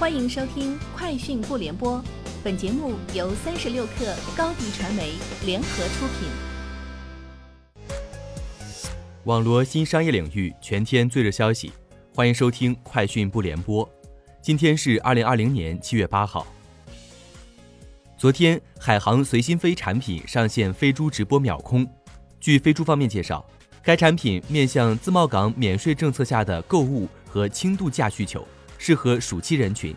[0.00, 1.98] 欢迎收听《快讯不联播》，
[2.42, 5.12] 本节目由三十六克高低传媒
[5.44, 6.26] 联合出品。
[9.24, 11.70] 网罗新商业领域全天最热消息，
[12.14, 13.86] 欢迎收听《快讯不联播》。
[14.40, 16.46] 今天是二零二零年七月八号。
[18.16, 21.86] 昨天，海航随心飞产品上线飞猪直播秒空。
[22.40, 23.44] 据飞猪方面介绍，
[23.82, 28.48] 该产品面向自贸港免税政策下的购物和轻度假需求。
[28.80, 29.94] 适合暑期人群，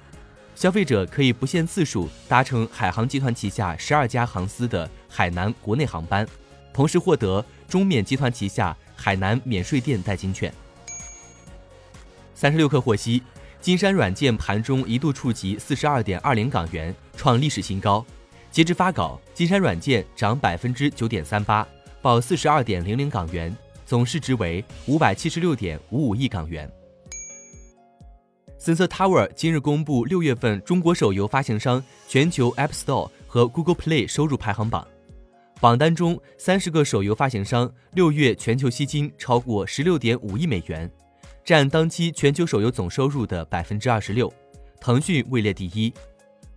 [0.55, 6.27] 消费者可以不限次数搭乘海航集团旗下十二家航司的海南国内航班，
[6.73, 10.53] 同时获得中免集团旗下海南免税店代金券。
[12.35, 13.23] 三十六氪获悉，
[13.61, 18.05] 金山软件盘中一度触及四十二点二零港元，创历史新高。
[18.51, 21.65] 截至发稿，金山软件涨百分之九点三八，
[22.01, 23.55] 报四十二点零零港元，
[23.85, 26.69] 总市值为五百七十六点五五亿港元。
[28.63, 34.87] Sensor Tower 今日公布六月份中国手游发行商全球 App Store 和 Google Play 收入排行榜，
[35.59, 40.89] 榜单中三十个手游发行商六月全球吸金超过十六点五亿美元，
[41.43, 44.33] 占当期全球手游总收入的百分之二十六。
[44.79, 45.93] 腾讯位列第一。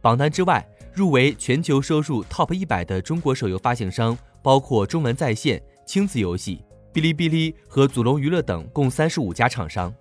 [0.01, 6.63] 榜单之外，入围全球收入 Top 一百的中国手游发行商包括中文在线、亲子游戏、
[6.95, 9.93] 哔哩哔哩和祖龙娱乐等共三十五家厂商。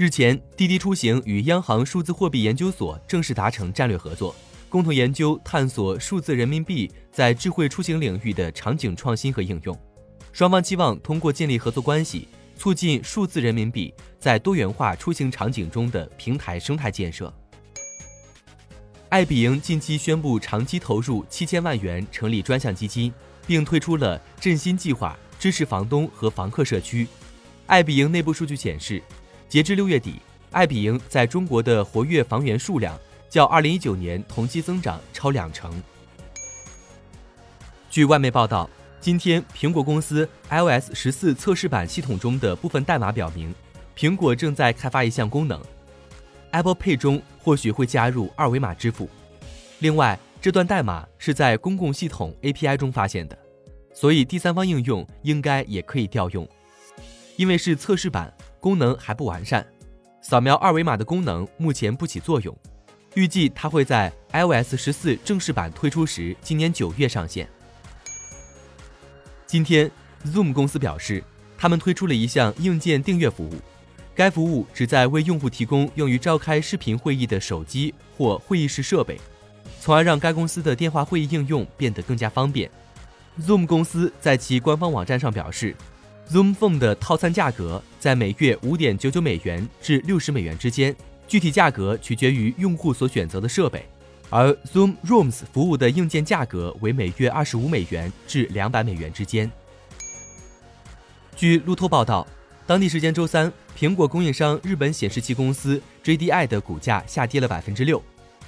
[0.00, 4.34] 日前，滴滴出行与央行数字货币研究所正式达成战略合作，
[4.70, 9.78] 共同研究探索数字人民币在智慧出行领域的场景创新和应用。
[10.32, 17.30] 双方期望通过建立合作关系，促进数字人民币在多元化出行场景中的平台生态建设。
[19.10, 23.12] 爱彼迎近期宣布长期投入七千万元成立专项基金，
[23.46, 27.06] 并推出了振兴计划，支持房东和房客社区。
[27.66, 29.02] 爱彼迎内部数据显示。
[29.50, 30.14] 截至六月底，
[30.52, 32.96] 爱彼迎在中国的活跃房源数量
[33.28, 35.82] 较二零一九年同期增长超两成。
[37.90, 43.52] 据外媒报道，今天苹果公司 iOS 十四测试版系统中的部分代码表明，
[43.96, 45.60] 苹果正在开发一项功能
[46.52, 49.10] ，Apple Pay 中或许会加入二维码支付。
[49.80, 53.36] 另外，这段代码是在公共系统 API 中发现的，
[53.92, 56.48] 所以第三方应用应该也可以调用。
[57.34, 58.32] 因为是测试版。
[58.60, 59.66] 功能还不完善，
[60.20, 62.54] 扫描二维码的功能目前不起作用，
[63.14, 67.48] 预计它会在 iOS 十四正式版推出时，今年九月上线。
[69.46, 69.90] 今天
[70.26, 71.24] ，Zoom 公司表示，
[71.56, 73.54] 他们推出了一项硬件订阅服务，
[74.14, 79.18] 该服务旨在为用户提供用于召开视频会议的手机或会议室设备，
[79.80, 82.70] 从而让该公司的电话会议应用变得更加方便。
[83.40, 85.74] Zoom 公司在其官方网站上表示。
[86.30, 90.94] Zoom Phone 的套餐价格在每月五点九九美元至六十美元之间，
[91.26, 93.84] 具体价格取决于用户所选择的设备。
[94.28, 99.50] 而 Zoom Rooms 服务的硬件价格为每月二十五美元至两百美元之间。
[101.34, 102.24] 据路透报道，
[102.64, 108.00] 当地时间周三，苹果供应商日本显示器公司 JDI 的股价下跌了百分之六。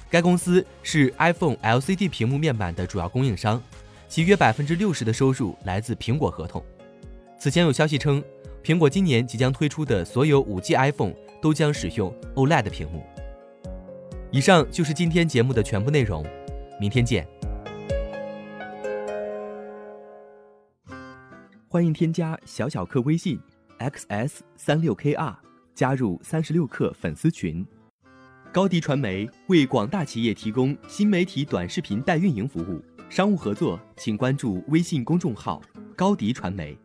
[0.09, 3.61] 该公司是 iPhone LCD 屏幕面板的主要供应商，
[4.07, 6.63] 其约百分之六十的收入来自苹果合同。
[7.43, 8.23] 此前有消息称，
[8.63, 13.03] 苹果今年即将推出的所有 5G iPhone 都将使用 OLED 屏幕。
[14.31, 16.25] 以上就是今天节目的全部内容，
[16.79, 17.27] 明天见。
[21.67, 23.37] 欢迎添加小小客微信
[23.77, 25.35] xs 三六 kr
[25.75, 27.67] 加入三十六氪粉丝群。
[28.53, 35.61] 高迪传媒为广大企业提供新媒体短视频代运营服务，商务合作请关注微信公众号
[35.93, 36.77] 高迪传媒。